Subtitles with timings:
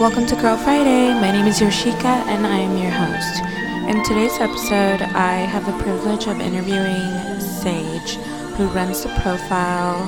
[0.00, 1.14] Welcome to Girl Friday.
[1.14, 3.42] My name is Yoshika and I am your host.
[3.88, 8.16] In today's episode, I have the privilege of interviewing Sage,
[8.56, 10.02] who runs the profile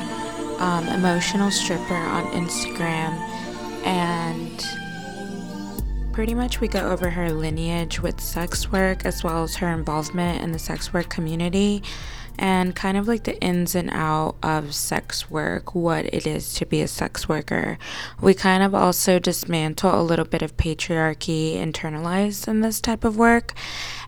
[0.60, 3.16] um, Emotional Stripper on Instagram.
[3.86, 4.66] And
[6.12, 10.42] pretty much we go over her lineage with sex work as well as her involvement
[10.42, 11.84] in the sex work community
[12.38, 16.66] and kind of like the ins and out of sex work, what it is to
[16.66, 17.78] be a sex worker.
[18.20, 23.16] We kind of also dismantle a little bit of patriarchy internalized in this type of
[23.16, 23.54] work.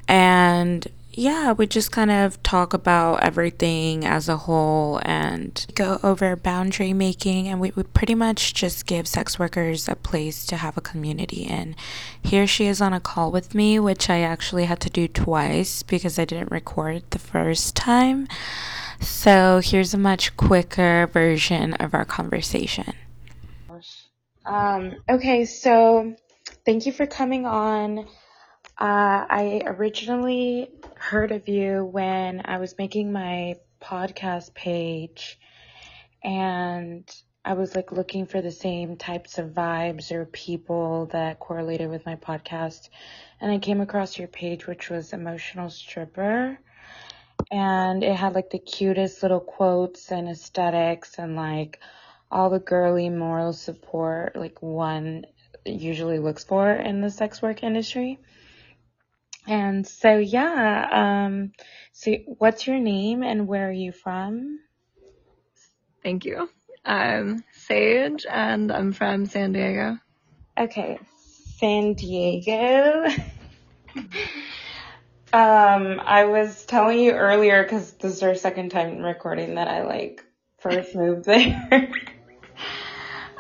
[0.06, 0.86] And
[1.18, 6.92] yeah, we just kind of talk about everything as a whole and go over boundary
[6.92, 7.48] making.
[7.48, 11.42] And we, we pretty much just give sex workers a place to have a community
[11.42, 11.74] in.
[12.22, 15.82] Here she is on a call with me, which I actually had to do twice
[15.82, 18.28] because I didn't record the first time.
[19.00, 22.94] So here's a much quicker version of our conversation.
[24.46, 26.14] Um, okay, so
[26.64, 28.06] thank you for coming on.
[28.78, 35.36] Uh, I originally heard of you when I was making my podcast page
[36.22, 37.02] and
[37.44, 42.06] I was like looking for the same types of vibes or people that correlated with
[42.06, 42.88] my podcast.
[43.40, 46.56] And I came across your page, which was Emotional Stripper.
[47.50, 51.80] And it had like the cutest little quotes and aesthetics and like
[52.30, 55.24] all the girly moral support like one
[55.64, 58.20] usually looks for in the sex work industry.
[59.48, 61.52] And so, yeah, um,
[61.92, 64.60] so what's your name and where are you from?
[66.02, 66.50] Thank you.
[66.84, 69.98] I'm Sage and I'm from San Diego.
[70.58, 70.98] Okay,
[71.56, 73.06] San Diego.
[75.32, 79.84] um, I was telling you earlier because this is our second time recording that I
[79.84, 80.22] like
[80.58, 81.70] first moved there.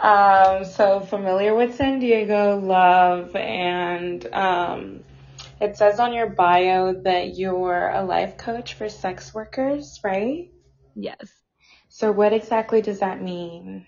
[0.02, 5.04] um, so familiar with San Diego, love, and um,
[5.60, 10.50] it says on your bio that you're a life coach for sex workers, right?
[10.94, 11.32] Yes.
[11.88, 13.86] So what exactly does that mean?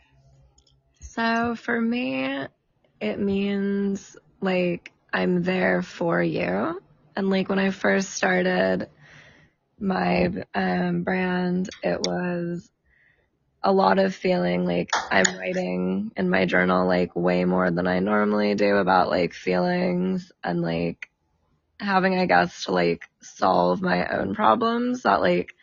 [1.01, 2.47] So for me,
[3.01, 6.81] it means like I'm there for you.
[7.17, 8.89] And like when I first started
[9.79, 12.71] my um, brand, it was
[13.63, 17.99] a lot of feeling like I'm writing in my journal like way more than I
[17.99, 21.10] normally do about like feelings and like
[21.81, 25.55] having, I guess, to like solve my own problems that like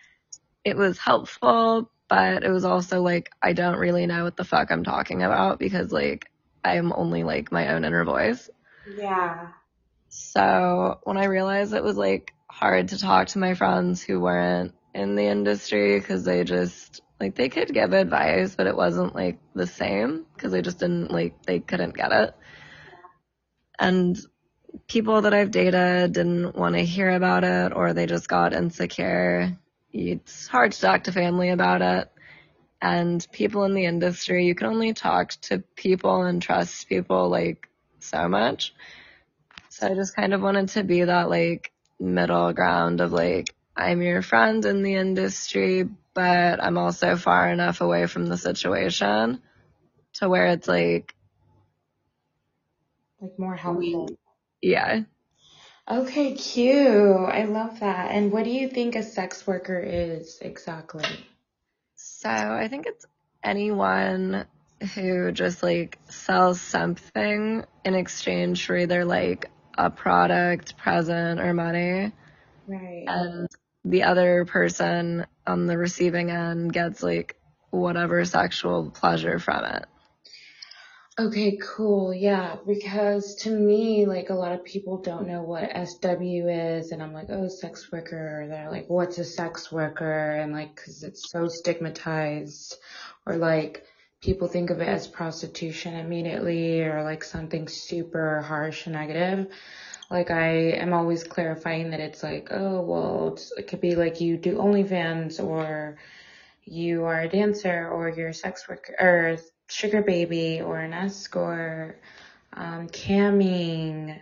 [0.63, 4.71] it was helpful, but it was also like I don't really know what the fuck
[4.71, 6.29] I'm talking about because like
[6.63, 8.49] I'm only like my own inner voice.
[8.97, 9.49] Yeah.
[10.09, 14.73] So when I realized it was like hard to talk to my friends who weren't
[14.93, 19.39] in the industry because they just like they could give advice, but it wasn't like
[19.53, 22.35] the same because they just didn't like they couldn't get it.
[23.79, 24.17] And
[24.87, 29.57] people that I've dated didn't want to hear about it or they just got insecure.
[29.91, 32.11] It's hard to talk to family about it.
[32.81, 37.69] And people in the industry, you can only talk to people and trust people like
[37.99, 38.73] so much.
[39.69, 44.01] So I just kind of wanted to be that like middle ground of like, I'm
[44.01, 49.41] your friend in the industry, but I'm also far enough away from the situation
[50.13, 51.15] to where it's like,
[53.21, 54.09] like more helpful.
[54.61, 55.01] Yeah.
[55.89, 56.85] Okay, cute.
[56.85, 58.11] I love that.
[58.11, 61.05] And what do you think a sex worker is exactly?
[61.95, 63.05] So I think it's
[63.43, 64.45] anyone
[64.93, 72.11] who just like sells something in exchange for either like a product, present, or money.
[72.67, 73.05] Right.
[73.07, 73.47] And
[73.85, 77.37] the other person on the receiving end gets like
[77.69, 79.85] whatever sexual pleasure from it.
[81.19, 82.13] Okay, cool.
[82.13, 87.01] Yeah, because to me, like a lot of people don't know what SW is, and
[87.01, 88.43] I'm like, oh, sex worker.
[88.43, 90.35] Or they're like, what's a sex worker?
[90.35, 92.77] And like, cause it's so stigmatized,
[93.25, 93.83] or like
[94.21, 99.47] people think of it as prostitution immediately, or like something super harsh and negative.
[100.11, 104.37] Like I am always clarifying that it's like, oh, well, it could be like you
[104.37, 105.97] do OnlyFans, or
[106.63, 109.37] you are a dancer, or you're a sex worker, or
[109.69, 112.01] sugar baby or an escort,
[112.53, 114.19] um, camming,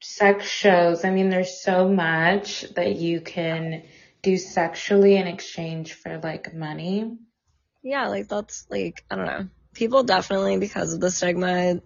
[0.00, 1.04] sex shows.
[1.04, 3.84] I mean, there's so much that you can
[4.22, 7.18] do sexually in exchange for like money.
[7.82, 9.48] Yeah, like that's like, I don't know.
[9.74, 11.80] People definitely, because of the stigma,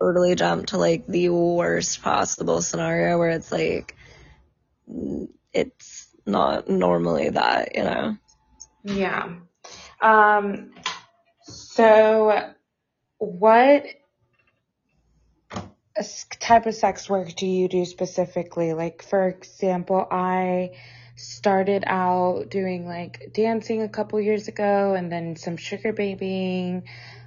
[0.00, 3.96] totally jump to like the worst possible scenario where it's like,
[5.52, 8.16] it's not normally that, you know?
[8.84, 9.34] Yeah.
[10.00, 10.70] Um,
[11.78, 12.54] so,
[13.18, 13.86] what
[16.40, 18.72] type of sex work do you do specifically?
[18.72, 20.72] Like, for example, I
[21.14, 26.82] started out doing like dancing a couple years ago and then some sugar babying.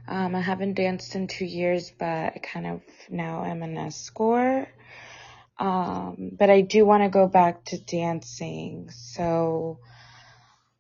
[0.05, 4.67] Um, I haven't danced in two years, but I kind of now am an escort.
[5.59, 8.89] Um, but I do want to go back to dancing.
[8.89, 9.79] So,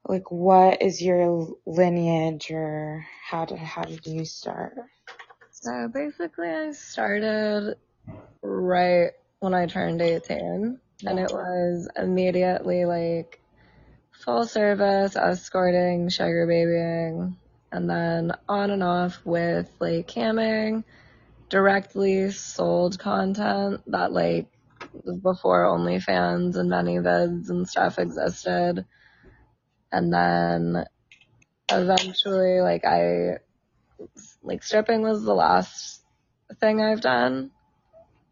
[0.07, 4.75] like, what is your lineage or how did, how did you start?
[5.51, 7.75] So basically I started
[8.41, 13.41] right when I turned 18 and it was immediately like
[14.11, 17.37] full service, escorting, sugar babying,
[17.71, 20.83] and then on and off with like camming,
[21.49, 24.47] directly sold content that like
[25.21, 28.85] before OnlyFans and ManyVids and stuff existed.
[29.91, 30.85] And then
[31.69, 33.39] eventually like I
[34.43, 36.01] like stripping was the last
[36.59, 37.51] thing I've done,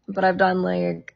[0.08, 1.14] but I've done like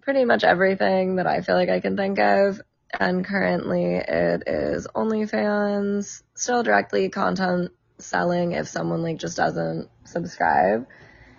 [0.00, 2.60] pretty much everything that I feel like I can think of.
[2.98, 10.86] And currently it is OnlyFans, still directly content selling if someone like just doesn't subscribe.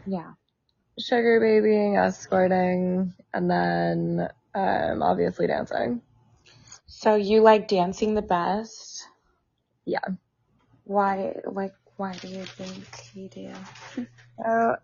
[0.06, 0.32] Yeah.
[1.00, 6.02] Sugar babying, escorting, and then um, obviously dancing.
[6.98, 9.06] So you like dancing the best?
[9.84, 10.00] Yeah.
[10.86, 13.54] Why, like, why do you think you do?
[14.38, 14.76] So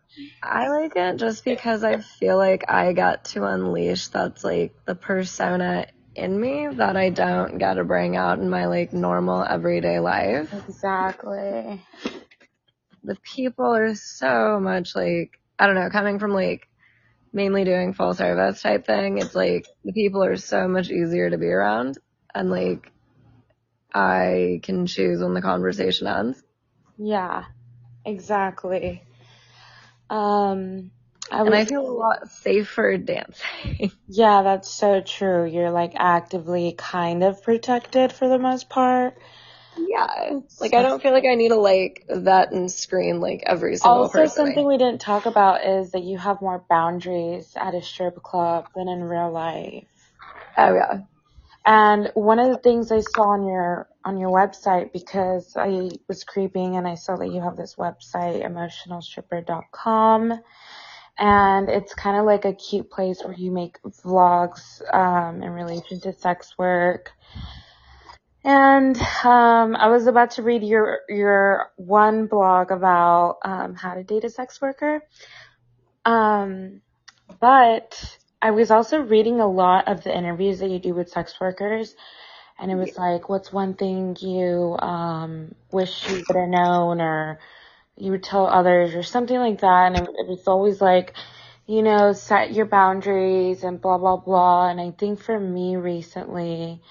[0.42, 4.96] I like it just because I feel like I got to unleash that's like the
[4.96, 10.00] persona in me that I don't get to bring out in my like normal everyday
[10.00, 10.54] life.
[10.54, 11.82] Exactly.
[13.04, 16.70] The people are so much like, I don't know, coming from like
[17.34, 21.38] mainly doing full service type thing, it's like the people are so much easier to
[21.38, 21.98] be around
[22.34, 22.92] and like
[23.94, 26.42] I can choose when the conversation ends.
[26.98, 27.46] Yeah,
[28.06, 29.04] exactly.
[30.10, 30.92] Um,
[31.32, 33.92] I and I feel a lot safer dancing.
[34.08, 35.46] yeah, that's so true.
[35.46, 39.18] You're like actively kind of protected for the most part.
[39.88, 40.40] Yeah.
[40.60, 44.04] Like I don't feel like I need to like that and screen like every single
[44.04, 44.22] also, person.
[44.22, 48.22] Also something we didn't talk about is that you have more boundaries at a strip
[48.24, 49.86] club than in real life.
[50.58, 51.02] Oh yeah.
[51.66, 56.24] And one of the things I saw on your on your website because I was
[56.24, 60.42] creeping and I saw that you have this website emotionalstripper.com
[61.18, 66.00] and it's kind of like a cute place where you make vlogs um, in relation
[66.02, 67.12] to sex work.
[68.44, 74.04] And um, I was about to read your your one blog about um, how to
[74.04, 75.02] date a sex worker.
[76.06, 76.82] Um,
[77.40, 81.36] but I was also reading a lot of the interviews that you do with sex
[81.40, 81.96] workers,
[82.58, 87.40] and it was like, what's one thing you um, wish you would have known, or
[87.96, 89.92] you would tell others, or something like that.
[89.94, 91.14] And it, it was always like,
[91.68, 94.68] you know, set your boundaries and blah blah blah.
[94.68, 96.82] And I think for me recently,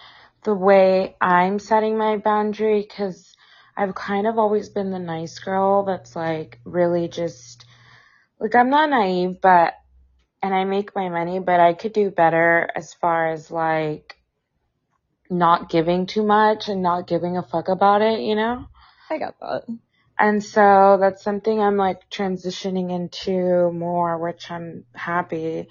[0.42, 3.34] the way I'm setting my boundary, because
[3.76, 7.64] I've kind of always been the nice girl that's like really just
[8.38, 9.74] like I'm not naive, but
[10.42, 14.16] and I make my money, but I could do better as far as like
[15.28, 18.66] not giving too much and not giving a fuck about it, you know?
[19.08, 19.64] I got that.
[20.18, 25.68] And so that's something I'm like transitioning into more, which I'm happy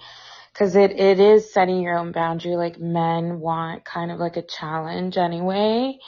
[0.52, 2.56] because it, it is setting your own boundary.
[2.56, 5.98] Like men want kind of like a challenge anyway.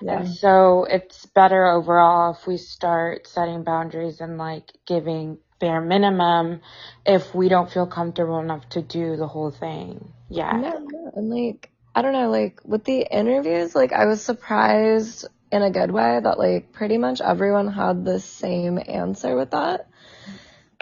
[0.00, 0.20] Yeah.
[0.20, 6.60] And so it's better overall if we start setting boundaries and like giving bare minimum
[7.06, 10.12] if we don't feel comfortable enough to do the whole thing.
[10.28, 10.52] Yeah.
[10.52, 11.10] No.
[11.14, 15.70] And like, I don't know, like with the interviews, like I was surprised in a
[15.70, 19.88] good way that like pretty much everyone had the same answer with that.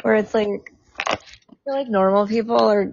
[0.03, 0.73] Where it's like,
[1.65, 2.93] feel like normal people or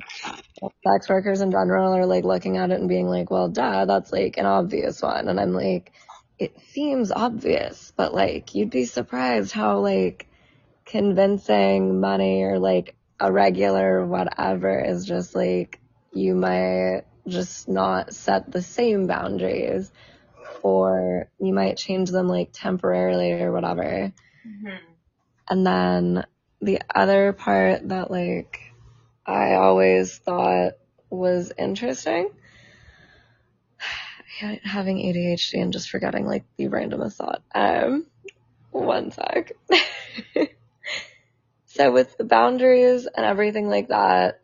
[0.84, 4.12] sex workers in general are like looking at it and being like, well, duh, that's
[4.12, 5.28] like an obvious one.
[5.28, 5.92] And I'm like,
[6.40, 10.28] it seems obvious, but like you'd be surprised how like
[10.86, 15.80] convincing money or like a regular whatever is just like
[16.12, 19.92] you might just not set the same boundaries
[20.64, 24.12] or you might change them like temporarily or whatever.
[24.48, 24.76] Mm-hmm.
[25.50, 26.26] And then
[26.62, 28.60] the other part that like
[29.26, 30.74] I always thought
[31.10, 32.30] was interesting
[34.64, 37.42] having ADHD and just forgetting like the randomest thought.
[37.54, 38.06] Um,
[38.72, 39.54] one sec.
[41.74, 44.42] So with the boundaries and everything like that,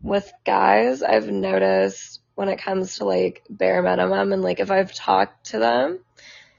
[0.00, 4.94] with guys, I've noticed when it comes to like bare minimum and like if I've
[4.94, 5.98] talked to them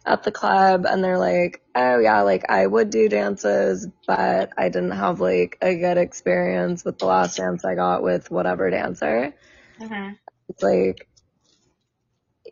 [0.05, 4.69] at the club and they're like, oh yeah, like I would do dances, but I
[4.69, 9.33] didn't have like a good experience with the last dance I got with whatever dancer.
[9.79, 10.17] Mhm.
[10.49, 11.07] It's like,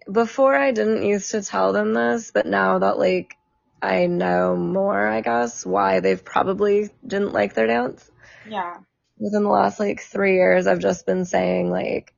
[0.10, 3.36] before I didn't used to tell them this, but now that like
[3.82, 8.10] I know more, I guess, why they've probably didn't like their dance.
[8.48, 8.78] Yeah.
[9.18, 12.14] Within the last like three years, I've just been saying like,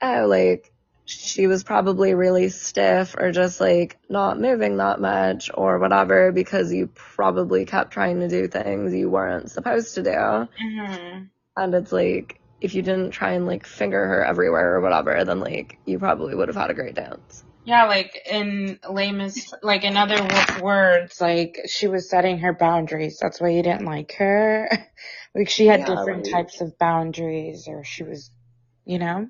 [0.00, 0.72] oh, like
[1.06, 6.72] she was probably really stiff or just like not moving that much or whatever because
[6.72, 10.10] you probably kept trying to do things you weren't supposed to do.
[10.10, 11.28] Mhm.
[11.56, 15.40] And it's like, if you didn't try and like finger her everywhere or whatever, then
[15.40, 17.44] like you probably would have had a great dance.
[17.64, 23.18] Yeah, like in lamest, like in other w- words, like she was setting her boundaries.
[23.20, 24.68] That's why you didn't like her.
[25.34, 28.30] like she had Yeah, different like- types of boundaries, or she was,
[28.84, 29.28] you know.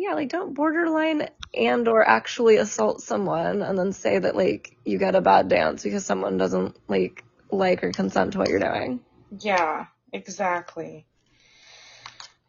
[0.00, 4.96] Yeah, like don't borderline and or actually assault someone and then say that like you
[4.96, 9.00] get a bad dance because someone doesn't like like or consent to what you're doing.
[9.30, 11.04] Yeah, exactly.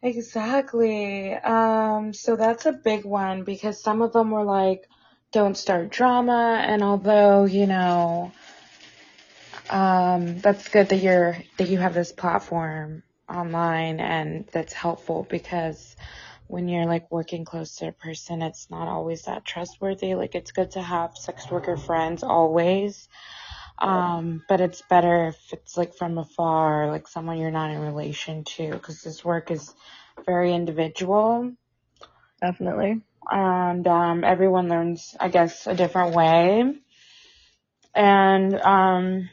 [0.02, 1.34] Exactly.
[1.34, 4.88] Um, so that's a big one because some of them were like,
[5.30, 6.64] don't start drama.
[6.66, 8.32] And although, you know,
[9.68, 15.96] um, that's good that you're, that you have this platform online and that's helpful because
[16.52, 20.14] when you're like working close to a person, it's not always that trustworthy.
[20.14, 23.08] Like it's good to have sex worker friends always.
[23.78, 28.44] Um, but it's better if it's like from afar, like someone you're not in relation
[28.44, 29.74] to, because this work is
[30.26, 31.52] very individual
[32.42, 33.00] Definitely.
[33.30, 36.74] and um, everyone learns, I guess, a different way.
[37.94, 39.30] And um,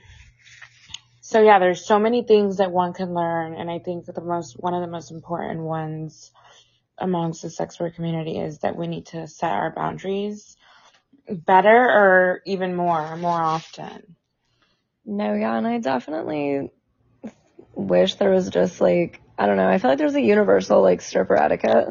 [1.19, 4.21] so yeah, there's so many things that one can learn, and I think that the
[4.21, 6.31] most one of the most important ones
[6.99, 10.55] amongst the sex work community is that we need to set our boundaries
[11.29, 14.15] better or even more, more often.
[15.05, 16.71] No, yeah, and I definitely
[17.73, 21.01] wish there was just like I don't know, I feel like there's a universal like
[21.01, 21.87] stripper etiquette.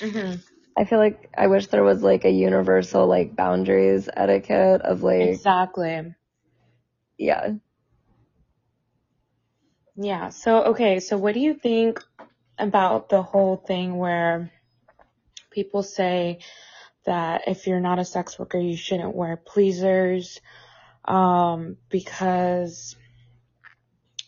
[0.00, 0.36] Mm-hmm.
[0.78, 5.30] I feel like I wish there was like a universal like boundaries etiquette of like
[5.30, 6.14] Exactly.
[7.18, 7.52] yeah.
[9.96, 10.28] Yeah.
[10.28, 11.00] So, okay.
[11.00, 12.02] So what do you think
[12.58, 14.50] about the whole thing where
[15.50, 16.38] people say
[17.04, 20.40] that if you're not a sex worker, you shouldn't wear pleasers,
[21.04, 22.96] um, because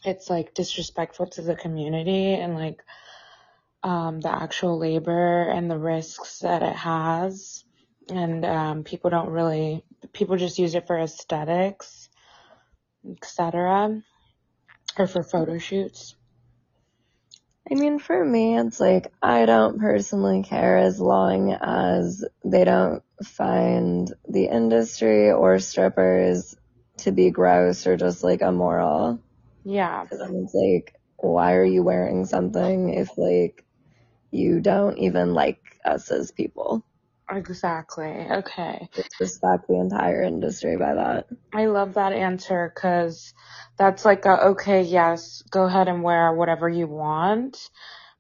[0.05, 2.83] it's like disrespectful to the community and like,
[3.83, 7.65] um, the actual labor and the risks that it has.
[8.11, 12.09] And, um, people don't really, people just use it for aesthetics,
[13.09, 14.03] etc
[14.99, 16.15] or for photo shoots.
[17.71, 23.03] I mean, for me, it's like I don't personally care as long as they don't
[23.23, 26.57] find the industry or strippers
[26.99, 29.21] to be gross or just like immoral.
[29.65, 30.03] Yeah.
[30.03, 33.65] Because then it's like, why are you wearing something if like
[34.31, 36.85] you don't even like us as people?
[37.31, 38.27] Exactly.
[38.31, 38.89] Okay.
[38.95, 41.27] Disrespect the entire industry by that.
[41.53, 43.33] I love that answer because
[43.79, 47.71] that's like a, okay, yes, go ahead and wear whatever you want,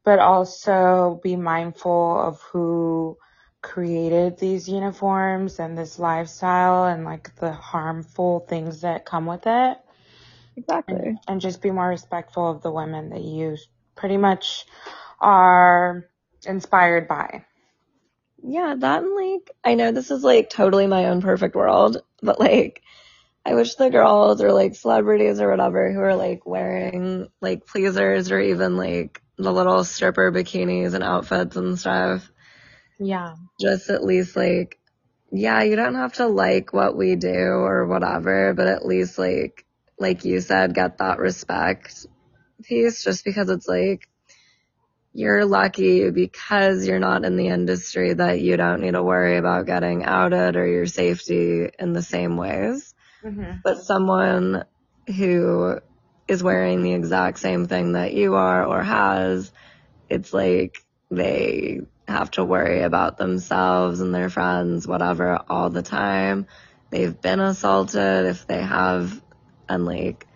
[0.04, 3.16] but also be mindful of who
[3.62, 9.78] created these uniforms and this lifestyle and like the harmful things that come with it
[10.56, 11.18] Exactly.
[11.26, 13.56] and just be more respectful of the women that you
[13.96, 14.64] pretty much
[15.20, 16.04] are
[16.46, 17.44] inspired by.
[18.42, 22.40] Yeah, that and like, I know this is like totally my own perfect world, but
[22.40, 22.82] like,
[23.46, 28.30] I wish the girls or like celebrities or whatever who are like wearing like pleasers
[28.30, 32.30] or even like the little stripper bikinis and outfits and stuff,
[33.00, 33.36] Yeah.
[33.60, 34.78] just at least like,
[35.32, 39.64] yeah, you don't have to like what we do or whatever, but at least like,
[39.98, 42.06] like you said, get that respect
[42.64, 44.08] piece just because it's like,
[45.18, 49.66] you're lucky because you're not in the industry that you don't need to worry about
[49.66, 52.94] getting outed or your safety in the same ways.
[53.24, 53.56] Mm-hmm.
[53.64, 54.64] But someone
[55.08, 55.80] who
[56.28, 59.50] is wearing the exact same thing that you are or has,
[60.08, 66.46] it's like they have to worry about themselves and their friends, whatever, all the time.
[66.90, 69.20] They've been assaulted if they have,
[69.68, 70.28] and like,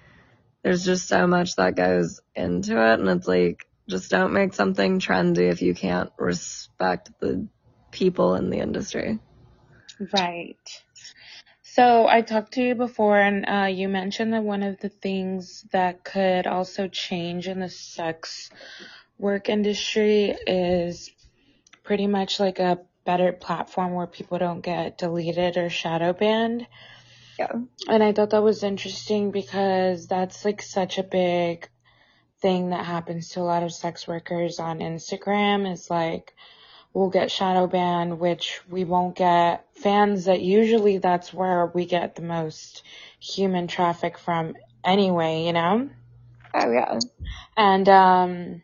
[0.64, 2.98] there's just so much that goes into it.
[2.98, 7.46] And it's like, just don't make something trendy if you can't respect the
[7.90, 9.18] people in the industry.
[10.12, 10.82] Right.
[11.62, 15.64] So I talked to you before and uh, you mentioned that one of the things
[15.72, 18.50] that could also change in the sex
[19.18, 21.10] work industry is
[21.82, 26.66] pretty much like a better platform where people don't get deleted or shadow banned.
[27.38, 27.52] Yeah.
[27.88, 31.68] And I thought that was interesting because that's like such a big
[32.42, 36.34] thing that happens to a lot of sex workers on Instagram is like
[36.92, 42.16] we'll get shadow banned, which we won't get fans that usually that's where we get
[42.16, 42.82] the most
[43.18, 45.88] human traffic from anyway, you know?
[46.54, 46.98] Oh yeah.
[47.56, 48.62] And um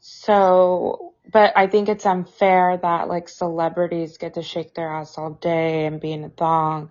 [0.00, 5.30] so but I think it's unfair that like celebrities get to shake their ass all
[5.30, 6.90] day and be in a thong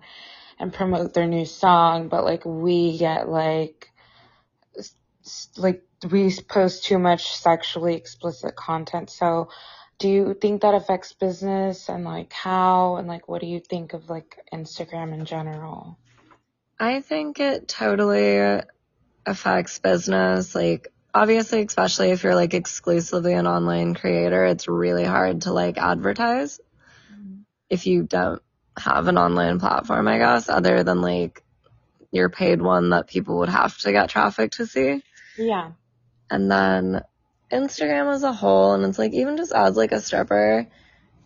[0.58, 3.90] and promote their new song, but like we get like
[5.56, 9.10] like we post too much sexually explicit content.
[9.10, 9.48] So
[9.98, 13.92] do you think that affects business and like how and like what do you think
[13.92, 15.98] of like Instagram in general?
[16.78, 18.62] I think it totally
[19.24, 20.54] affects business.
[20.54, 25.78] Like obviously, especially if you're like exclusively an online creator, it's really hard to like
[25.78, 26.60] advertise
[27.12, 27.42] mm-hmm.
[27.70, 28.42] if you don't
[28.76, 31.42] have an online platform, I guess, other than like
[32.10, 35.02] your paid one that people would have to get traffic to see.
[35.38, 35.72] Yeah.
[36.30, 37.02] And then
[37.52, 40.66] Instagram as a whole, and it's like even just as like a stripper,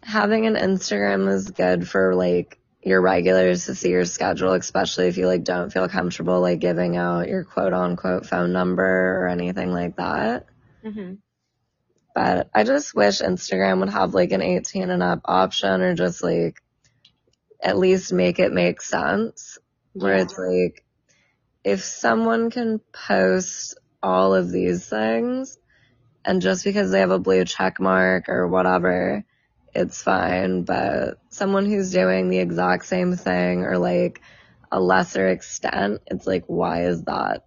[0.02, 5.16] having an Instagram is good for like your regulars to see your schedule, especially if
[5.16, 9.72] you like don't feel comfortable like giving out your quote unquote phone number or anything
[9.72, 10.46] like that.
[10.84, 11.14] Mm-hmm.
[12.14, 16.22] But I just wish Instagram would have like an 18 and up option or just
[16.22, 16.60] like
[17.62, 19.58] at least make it make sense
[19.92, 20.84] where it's like
[21.64, 25.58] if someone can post all of these things
[26.28, 29.24] and just because they have a blue check mark or whatever,
[29.74, 30.62] it's fine.
[30.64, 34.20] But someone who's doing the exact same thing or like
[34.70, 37.46] a lesser extent, it's like, why is that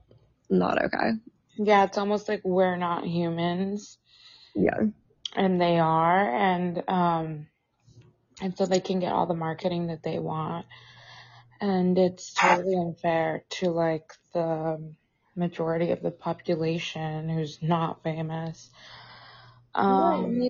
[0.49, 1.11] not okay?
[1.57, 3.99] Yeah, it's almost like we're not humans.
[4.55, 4.79] Yeah.
[5.35, 6.35] And they are.
[6.35, 7.47] And, um,
[8.41, 10.65] and so they can get all the marketing that they want.
[11.59, 14.95] And it's totally unfair to like the
[15.35, 18.69] majority of the population who's not famous.
[19.73, 20.49] Um,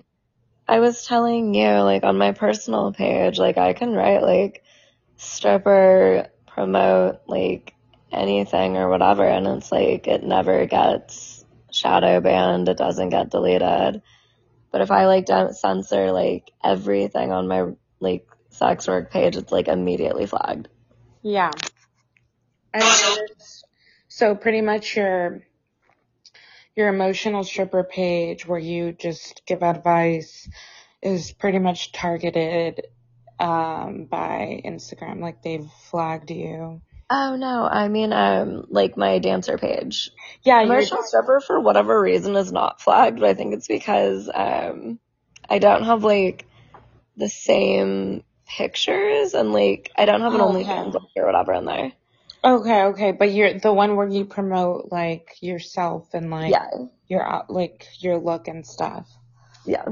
[0.68, 4.62] I was telling you, like on my personal page, like I can write like
[5.16, 7.74] stripper promote like
[8.10, 14.02] anything or whatever, and it's like it never gets shadow banned, it doesn't get deleted.
[14.70, 19.52] But if I like don't censor like everything on my like sex work page, it's
[19.52, 20.68] like immediately flagged.
[21.22, 21.50] Yeah.
[22.74, 22.84] And
[24.22, 25.42] so pretty much your
[26.76, 30.48] your emotional stripper page where you just give advice
[31.02, 32.86] is pretty much targeted
[33.40, 36.80] um, by Instagram, like they've flagged you.
[37.10, 40.12] Oh no, I mean um like my dancer page.
[40.44, 45.00] Yeah, emotional stripper for whatever reason is not flagged, but I think it's because um
[45.50, 46.46] I don't have like
[47.16, 51.06] the same pictures and like I don't have an oh, OnlyFans okay.
[51.16, 51.92] or whatever in there.
[52.44, 56.68] Okay, okay, but you're the one where you promote like yourself and like yeah.
[57.06, 59.08] your uh, like your look and stuff.
[59.64, 59.84] Yeah.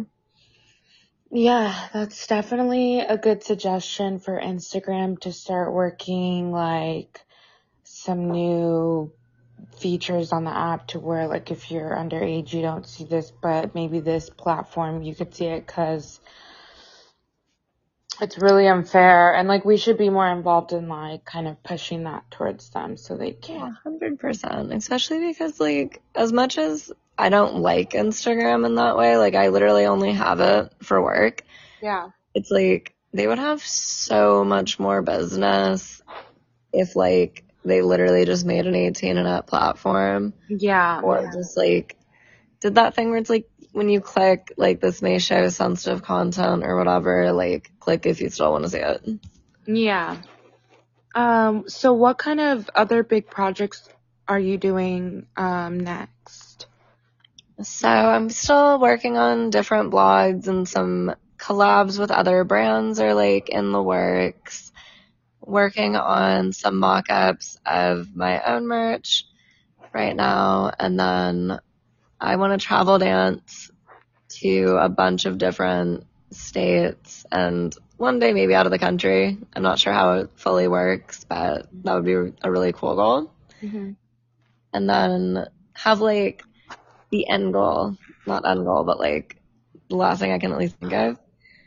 [1.30, 7.20] Yeah, that's definitely a good suggestion for Instagram to start working like
[7.84, 9.12] some new
[9.78, 13.76] features on the app to where like if you're underage you don't see this, but
[13.76, 16.18] maybe this platform you could see it cuz
[18.22, 22.04] it's really unfair and like we should be more involved in like kind of pushing
[22.04, 23.58] that towards them so they can.
[23.58, 24.72] Yeah, Hundred percent.
[24.72, 29.48] Especially because like as much as I don't like Instagram in that way, like I
[29.48, 31.42] literally only have it for work.
[31.82, 32.10] Yeah.
[32.34, 36.02] It's like they would have so much more business
[36.72, 40.32] if like they literally just made an 18 and up platform.
[40.48, 41.00] Yeah.
[41.00, 41.30] Or yeah.
[41.32, 41.96] just like
[42.60, 46.64] did that thing where it's like when you click like this may show sensitive content
[46.64, 49.06] or whatever, like click if you still want to see it.
[49.66, 50.16] Yeah.
[51.14, 53.88] Um, so what kind of other big projects
[54.28, 56.66] are you doing um, next?
[57.62, 63.48] So I'm still working on different blogs and some collabs with other brands are like
[63.48, 64.72] in the works.
[65.40, 69.24] Working on some mock-ups of my own merch
[69.92, 71.60] right now and then
[72.20, 73.70] I want to travel dance
[74.40, 79.36] to a bunch of different states and one day maybe out of the country.
[79.52, 83.32] I'm not sure how it fully works, but that would be a really cool goal.
[83.62, 83.92] Mm-hmm.
[84.72, 86.42] And then have like
[87.10, 89.36] the end goal, not end goal, but like
[89.88, 91.18] the last thing I can at least think of.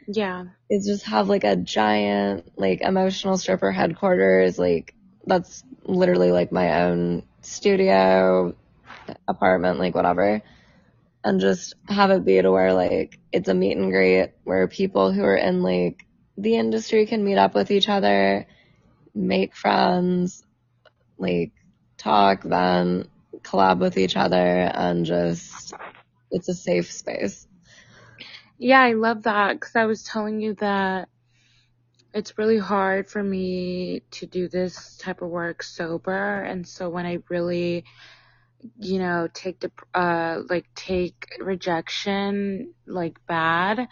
[0.08, 0.46] Yeah.
[0.70, 6.84] Is just have like a giant like emotional stripper headquarters, like that's literally like my
[6.84, 8.56] own studio,
[9.28, 10.42] apartment, like whatever.
[11.24, 15.12] and just have it be to where like it's a meet and greet where people
[15.12, 16.06] who are in like
[16.38, 18.48] the industry can meet up with each other,
[19.16, 20.44] make friends,
[21.18, 21.54] like
[21.98, 23.08] talk, then
[23.42, 25.74] collab with each other and just
[26.32, 27.48] it's a safe space.
[28.58, 31.10] Yeah, I love that because I was telling you that
[32.13, 36.42] it's really hard for me to do this type of work sober.
[36.44, 37.86] And so when I really,
[38.80, 43.88] you know, take the, uh, like take rejection like bad,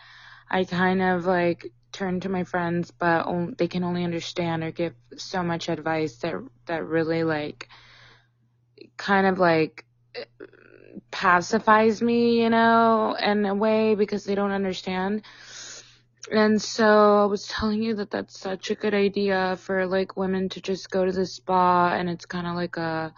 [0.50, 4.72] I kind of like turn to my friends, but on, they can only understand or
[4.72, 7.68] give so much advice that, that really like,
[8.98, 9.86] kind of like,
[11.10, 15.24] pacifies me, you know, in a way because they don't understand.
[16.32, 20.50] And so I was telling you that that's such a good idea for like women
[20.50, 23.14] to just go to the spa and it's kind of like a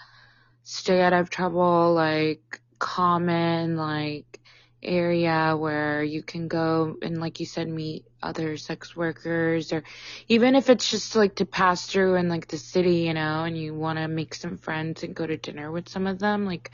[0.63, 4.39] stay out of trouble, like common, like
[4.82, 9.82] area where you can go and like you said meet other sex workers or
[10.28, 13.58] even if it's just like to pass through in like the city you know and
[13.58, 16.69] you want to make some friends and go to dinner with some of them like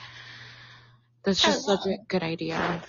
[1.24, 2.82] that's just such a good idea.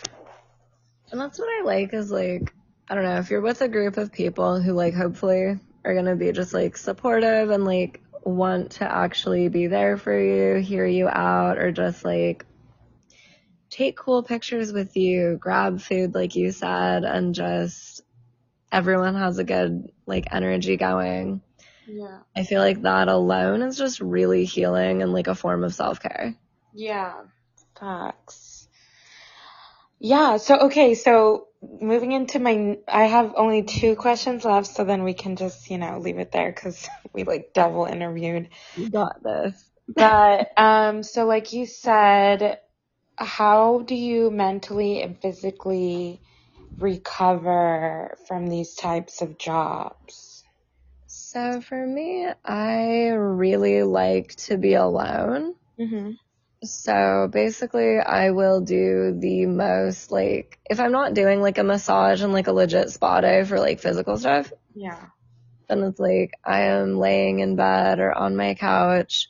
[1.10, 2.54] And that's what i like is like
[2.88, 6.06] I don't know, if you're with a group of people who like hopefully are going
[6.06, 10.86] to be just like supportive and like want to actually be there for you, hear
[10.86, 12.44] you out, or just like
[13.70, 18.02] take cool pictures with you, grab food like you said, and just
[18.72, 21.40] everyone has a good like energy going.
[21.86, 22.18] Yeah.
[22.36, 26.00] I feel like that alone is just really healing and like a form of self
[26.00, 26.36] care.
[26.72, 27.14] Yeah.
[27.78, 28.68] Facts.
[29.98, 30.36] Yeah.
[30.36, 30.94] So, okay.
[30.94, 35.70] So moving into my, I have only two questions left, so then we can just,
[35.70, 38.48] you know, leave it there because we like double interviewed.
[38.76, 39.70] You got this.
[39.88, 42.60] But, um, so like you said,
[43.16, 46.22] how do you mentally and physically
[46.78, 50.44] recover from these types of jobs?
[51.06, 55.54] So for me, I really like to be alone.
[55.78, 56.12] Mm-hmm.
[56.62, 62.22] So basically, I will do the most like if I'm not doing like a massage
[62.22, 64.52] and like a legit spa day for like physical stuff.
[64.74, 65.06] Yeah.
[65.68, 69.28] Then it's like I am laying in bed or on my couch,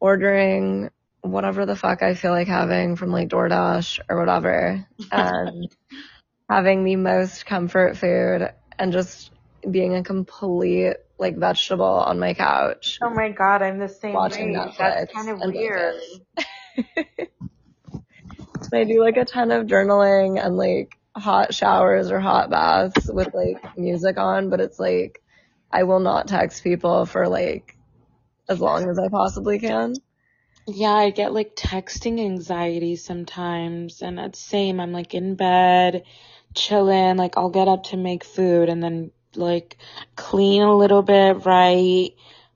[0.00, 5.68] ordering whatever the fuck I feel like having from like DoorDash or whatever, and
[6.50, 9.30] having the most comfort food and just
[9.70, 12.98] being a complete like vegetable on my couch.
[13.00, 14.58] Oh my god, I'm the same watching way.
[14.58, 16.00] Netflix That's kind of weird.
[18.72, 23.32] I do like a ton of journaling and like hot showers or hot baths with
[23.34, 25.22] like music on, but it's like
[25.70, 27.76] I will not text people for like
[28.48, 29.94] as long as I possibly can.
[30.66, 34.80] Yeah, I get like texting anxiety sometimes and it's same.
[34.80, 36.04] I'm like in bed,
[36.54, 39.76] chilling, like I'll get up to make food and then like
[40.16, 42.12] clean a little bit, right?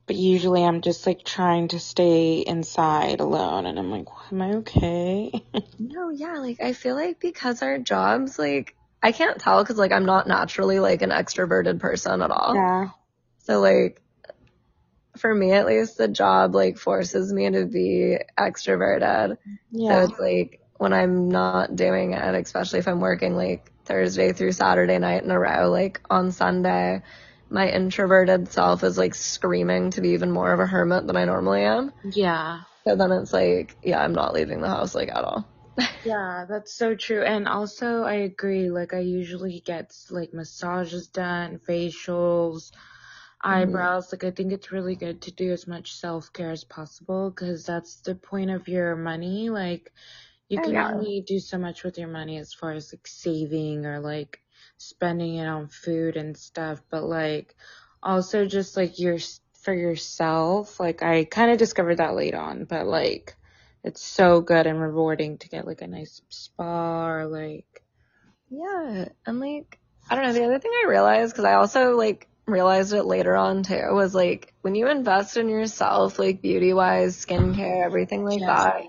[0.09, 4.53] But usually I'm just like trying to stay inside alone and I'm like, am I
[4.55, 5.31] okay?
[5.77, 9.91] no, yeah, like I feel like because our jobs, like I can't tell because like
[9.91, 12.55] I'm not naturally like an extroverted person at all.
[12.55, 12.89] Yeah.
[13.43, 14.01] So like
[15.15, 19.37] for me at least the job like forces me to be extroverted.
[19.69, 19.89] Yeah.
[19.89, 24.53] So it's like when I'm not doing it, especially if I'm working like Thursday through
[24.53, 27.03] Saturday night in a row, like on Sunday,
[27.49, 31.25] my introverted self is like screaming to be even more of a hermit than I
[31.25, 31.91] normally am.
[32.03, 32.61] Yeah.
[32.85, 35.47] So then it's like, yeah, I'm not leaving the house like at all.
[36.05, 37.23] yeah, that's so true.
[37.23, 43.49] And also I agree, like I usually get like massages done, facials, mm-hmm.
[43.49, 44.11] eyebrows.
[44.11, 47.97] Like I think it's really good to do as much self-care as possible because that's
[47.97, 49.49] the point of your money.
[49.49, 49.91] Like
[50.49, 53.99] you can only do so much with your money as far as like saving or
[53.99, 54.39] like
[54.79, 57.55] spending it on food and stuff, but like
[58.01, 59.17] also just like your
[59.61, 60.79] for yourself.
[60.79, 63.35] Like I kind of discovered that late on, but like
[63.83, 67.83] it's so good and rewarding to get like a nice spa or like
[68.49, 70.33] yeah, and like I don't know.
[70.33, 74.15] The other thing I realized because I also like realized it later on too was
[74.15, 78.47] like when you invest in yourself, like beauty wise, skincare, everything like yes.
[78.47, 78.83] that,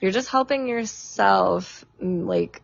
[0.00, 2.62] you're just helping yourself mm, like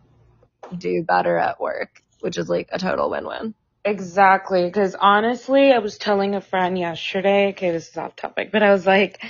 [0.77, 3.53] do better at work which is like a total win-win.
[3.85, 8.61] Exactly, because honestly, I was telling a friend yesterday, okay, this is off topic, but
[8.61, 9.23] I was like,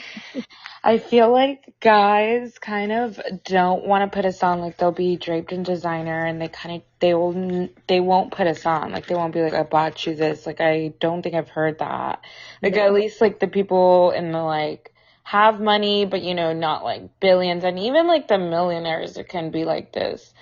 [0.83, 5.17] I feel like guys kind of don't want to put us on, like they'll be
[5.17, 9.05] draped in designer and they kind of, they will, they won't put us on, like
[9.05, 12.21] they won't be like, I bought you this, like I don't think I've heard that.
[12.63, 14.93] Like at least like the people in the like,
[15.29, 17.63] have money, but you know, not like billions.
[17.63, 20.33] And even like the millionaires it can be like this.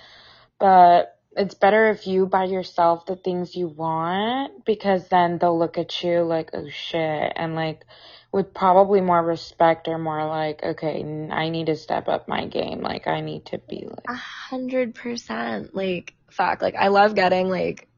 [0.58, 5.78] But it's better if you buy yourself the things you want because then they'll look
[5.78, 7.32] at you like, oh shit.
[7.36, 7.84] And like,
[8.32, 12.80] with probably more respect or more like, okay, I need to step up my game.
[12.80, 14.04] Like, I need to be like.
[14.08, 15.74] A hundred percent.
[15.74, 16.60] Like, fact.
[16.60, 17.88] Like, I love getting like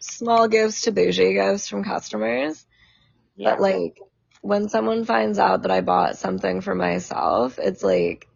[0.00, 2.64] small gifts to bougie gifts from customers.
[3.36, 3.50] Yeah.
[3.50, 4.00] But like,
[4.40, 8.26] when someone finds out that I bought something for myself, it's like,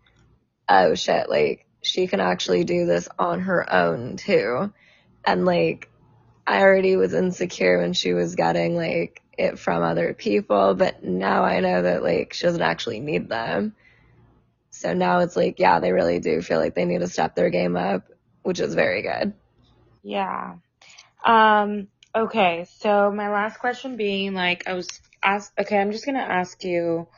[0.69, 4.73] oh shit, like, she can actually do this on her own too.
[5.25, 5.91] And like,
[6.47, 11.45] I already was insecure when she was getting like it from other people, but now
[11.45, 13.75] I know that like she doesn't actually need them.
[14.71, 17.51] So now it's like, yeah, they really do feel like they need to step their
[17.51, 18.09] game up,
[18.43, 19.33] which is very good.
[20.03, 20.57] Yeah.
[21.25, 22.67] Um, okay.
[22.79, 24.89] So my last question being like, I was
[25.23, 27.09] asked, okay, I'm just going to ask you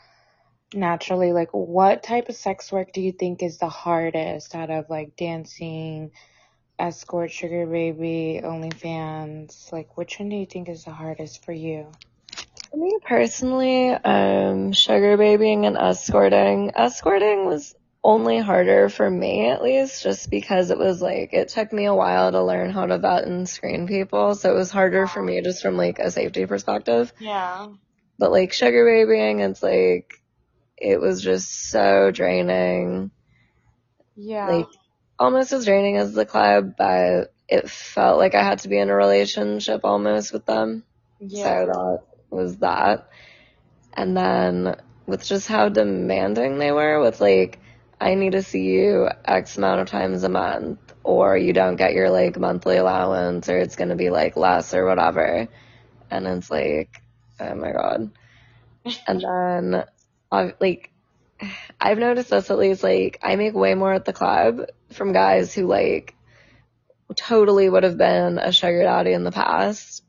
[0.74, 4.90] naturally, like, what type of sex work do you think is the hardest out of
[4.90, 6.10] like dancing,
[6.78, 9.72] escort, sugar baby, OnlyFans?
[9.72, 11.90] Like, which one do you think is the hardest for you?
[12.70, 16.72] For me personally, um, sugar babying and escorting.
[16.74, 21.72] Escorting was only harder for me at least, just because it was like, it took
[21.72, 24.34] me a while to learn how to vet and screen people.
[24.34, 27.12] So it was harder for me just from like a safety perspective.
[27.18, 27.68] Yeah.
[28.18, 30.22] But like sugar babying, it's like,
[30.76, 33.10] it was just so draining.
[34.14, 34.48] Yeah.
[34.48, 34.68] Like,
[35.18, 38.90] almost as draining as the club, but it felt like I had to be in
[38.90, 40.84] a relationship almost with them.
[41.20, 41.44] Yeah.
[41.44, 43.08] So that was that.
[43.92, 47.60] And then with just how demanding they were with like,
[48.00, 51.94] I need to see you X amount of times a month or you don't get
[51.94, 55.48] your like monthly allowance or it's going to be like less or whatever.
[56.10, 57.00] And it's like,
[57.40, 58.10] oh my God.
[59.06, 59.84] and then
[60.60, 60.90] like,
[61.80, 65.54] I've noticed this at least like I make way more at the club from guys
[65.54, 66.14] who like
[67.14, 70.02] totally would have been a sugar daddy in the past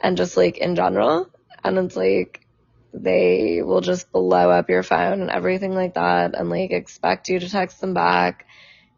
[0.00, 1.28] and just like in general.
[1.62, 2.46] And it's like
[2.92, 7.40] they will just blow up your phone and everything like that and like expect you
[7.40, 8.46] to text them back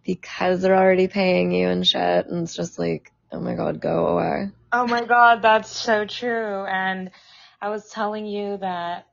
[0.05, 2.27] because they're already paying you and shit.
[2.27, 4.51] And it's just like, oh my God, go away.
[4.73, 6.65] Oh my God, that's so true.
[6.65, 7.11] And
[7.61, 9.07] I was telling you that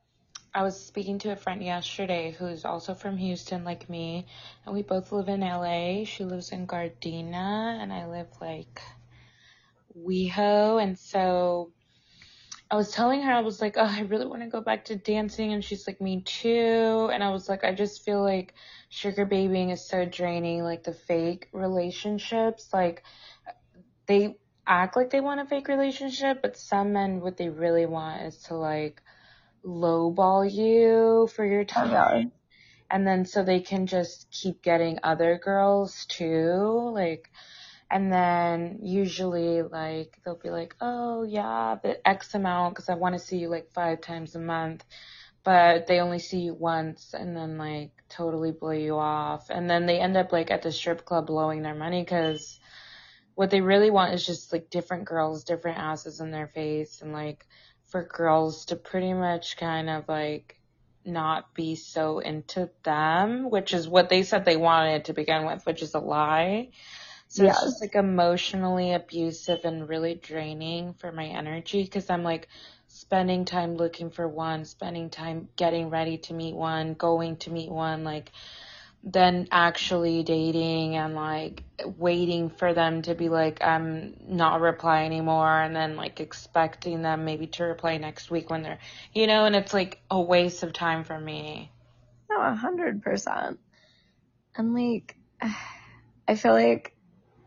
[0.54, 4.26] I was speaking to a friend yesterday who's also from Houston, like me,
[4.64, 6.04] and we both live in LA.
[6.04, 8.80] She lives in Gardena, and I live like
[9.98, 11.72] WeHo, and so
[12.70, 14.96] I was telling her I was like, oh, I really want to go back to
[14.96, 18.54] dancing, and she's like, me too, and I was like, I just feel like
[18.90, 23.02] sugar babying is so draining, like the fake relationships, like
[24.06, 24.36] they
[24.68, 28.36] act like they want a fake relationship, but some men what they really want is
[28.44, 29.02] to like
[29.64, 31.94] lowball you for your time.
[31.94, 32.30] Uh-huh.
[32.90, 36.90] And then so they can just keep getting other girls too.
[36.92, 37.30] Like,
[37.90, 43.14] and then usually like they'll be like, oh yeah, the X amount because I want
[43.14, 44.84] to see you like five times a month.
[45.42, 49.50] But they only see you once and then like totally blow you off.
[49.50, 52.58] And then they end up like at the strip club blowing their money because
[53.34, 57.12] what they really want is just like different girls, different asses in their face and
[57.12, 57.46] like
[57.94, 60.58] for girls to pretty much kind of like
[61.04, 65.64] not be so into them, which is what they said they wanted to begin with,
[65.64, 66.70] which is a lie.
[67.28, 67.54] So yes.
[67.54, 72.48] it's just like emotionally abusive and really draining for my energy because I'm like
[72.88, 77.70] spending time looking for one, spending time getting ready to meet one, going to meet
[77.70, 78.32] one, like
[79.06, 81.62] then actually dating and like
[81.98, 87.26] waiting for them to be like I'm not reply anymore and then like expecting them
[87.26, 88.78] maybe to reply next week when they're
[89.12, 91.70] you know and it's like a waste of time for me.
[92.30, 93.60] No, a hundred percent.
[94.56, 95.16] And like
[96.28, 96.94] I feel like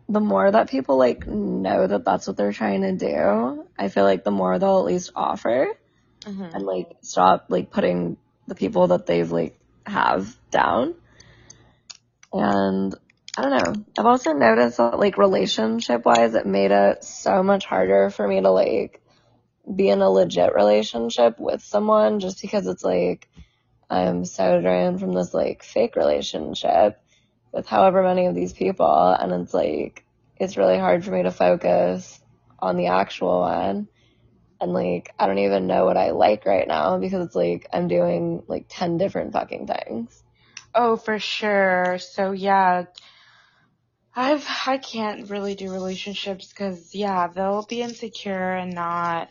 [0.10, 4.04] the more that people like know that that's what they're trying to do, I feel
[4.04, 5.67] like the more they'll at least offer
[6.22, 6.43] mm-hmm.
[6.43, 8.17] and like stop like putting
[8.48, 10.96] the people that they've like have down.
[12.38, 12.95] And
[13.38, 13.86] I don't know.
[13.97, 18.41] I've also noticed that like relationship wise, it made it so much harder for me
[18.41, 19.02] to like
[19.76, 23.28] be in a legit relationship with someone just because it's like
[23.89, 27.00] I'm so drained from this like fake relationship
[27.52, 29.15] with however many of these people.
[29.19, 30.06] And it's like,
[30.38, 32.19] it's really hard for me to focus
[32.60, 33.88] on the actual one.
[34.60, 37.88] And like, I don't even know what I like right now because it's like I'm
[37.88, 40.23] doing like 10 different fucking things.
[40.75, 41.97] Oh, for sure.
[41.99, 42.86] So yeah,
[44.15, 49.30] I've I can't really do relationships because yeah, they'll be insecure and not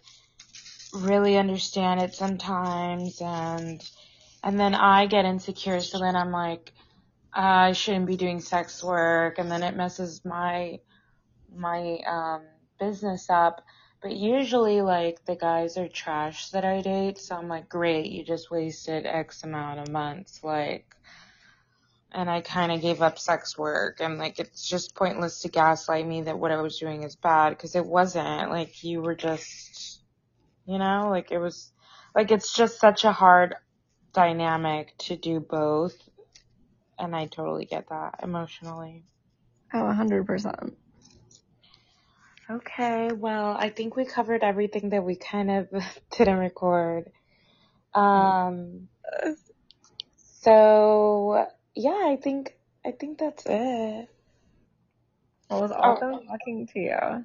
[0.92, 3.82] really understand it sometimes, and
[4.44, 6.72] And then I get insecure, so then I'm like,
[7.32, 10.80] I shouldn't be doing sex work, and then it messes my
[11.54, 12.46] my um,
[12.80, 13.64] business up.
[14.02, 18.24] But usually, like the guys are trash that I date, so I'm like, great, you
[18.24, 20.95] just wasted X amount of months, like.
[22.16, 26.06] And I kind of gave up sex work, and like it's just pointless to gaslight
[26.06, 28.50] me that what I was doing is bad because it wasn't.
[28.50, 30.00] Like you were just,
[30.64, 31.70] you know, like it was,
[32.14, 33.54] like it's just such a hard
[34.14, 35.94] dynamic to do both.
[36.98, 39.04] And I totally get that emotionally.
[39.74, 40.72] Oh, 100%.
[42.48, 45.68] Okay, well, I think we covered everything that we kind of
[46.16, 47.10] didn't record.
[47.92, 48.88] Um,
[50.42, 51.46] so
[51.76, 54.08] yeah, I think, I think that's it.
[55.50, 57.24] It was awesome talking to you.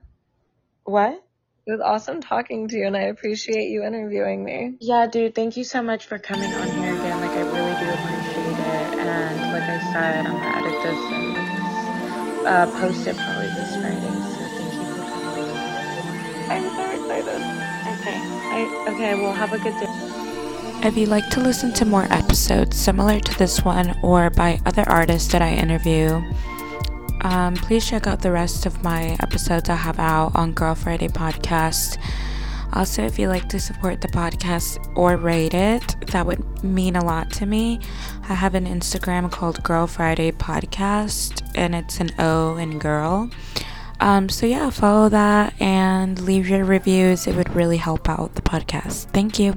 [0.84, 1.24] What?
[1.66, 4.78] It was awesome talking to you, and I appreciate you interviewing me.
[4.80, 7.22] Yeah, dude, thank you so much for coming on here again.
[7.22, 9.00] Like, I really do appreciate it.
[9.00, 14.12] And like I said, I'm gonna edit this and uh, post it probably this Friday.
[14.34, 15.50] So thank you for coming.
[16.50, 17.42] I'm so excited.
[18.02, 18.18] Okay.
[18.18, 20.21] I, okay, well, have a good day.
[20.84, 24.84] If you'd like to listen to more episodes similar to this one or by other
[24.90, 26.24] artists that I interview,
[27.22, 31.08] um, please check out the rest of my episodes I have out on Girl Friday
[31.08, 32.00] Podcast.
[32.74, 37.06] Also, if you'd like to support the podcast or rate it, that would mean a
[37.06, 37.80] lot to me.
[38.28, 43.30] I have an Instagram called Girl Friday Podcast, and it's an O in girl.
[44.00, 47.28] Um, so, yeah, follow that and leave your reviews.
[47.28, 49.06] It would really help out the podcast.
[49.12, 49.56] Thank you.